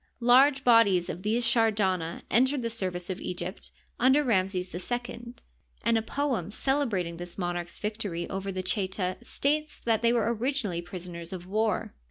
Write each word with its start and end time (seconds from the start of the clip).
Large 0.19 0.63
bodies 0.63 1.09
of 1.09 1.21
these 1.21 1.45
Shardana 1.45 2.23
entered 2.31 2.63
the 2.63 2.71
service 2.71 3.11
of 3.11 3.21
Egypt 3.21 3.69
under 3.99 4.23
Ram 4.23 4.47
ses 4.47 4.73
II, 4.73 5.35
and 5.83 5.95
a 5.95 6.01
poem 6.01 6.49
celebrating 6.49 7.17
this 7.17 7.37
monarch's 7.37 7.77
victory 7.77 8.27
over 8.27 8.51
the 8.51 8.63
Cheta 8.63 9.17
states 9.21 9.79
that 9.81 10.01
they 10.01 10.11
were 10.11 10.33
originally 10.33 10.81
prisoners 10.81 11.31
of 11.31 11.45
war. 11.45 11.93